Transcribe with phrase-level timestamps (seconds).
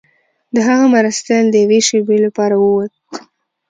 [0.53, 2.93] د هغه مرستیال د یوې شیبې لپاره ووت.